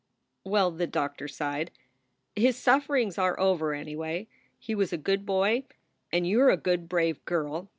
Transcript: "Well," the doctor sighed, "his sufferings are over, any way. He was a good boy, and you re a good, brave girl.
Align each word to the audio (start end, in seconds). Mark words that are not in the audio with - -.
"Well," 0.43 0.71
the 0.71 0.87
doctor 0.87 1.27
sighed, 1.27 1.69
"his 2.35 2.57
sufferings 2.57 3.19
are 3.19 3.39
over, 3.39 3.71
any 3.75 3.95
way. 3.95 4.29
He 4.57 4.73
was 4.73 4.91
a 4.91 4.97
good 4.97 5.27
boy, 5.27 5.65
and 6.11 6.25
you 6.25 6.43
re 6.43 6.51
a 6.51 6.57
good, 6.57 6.89
brave 6.89 7.23
girl. 7.23 7.69